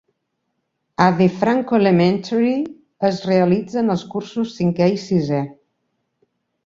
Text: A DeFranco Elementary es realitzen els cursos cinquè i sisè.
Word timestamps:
A 1.07 1.09
DeFranco 1.19 1.77
Elementary 1.81 2.55
es 3.11 3.21
realitzen 3.29 3.95
els 3.97 4.07
cursos 4.15 4.57
cinquè 4.59 4.89
i 4.99 5.01
sisè. 5.05 5.43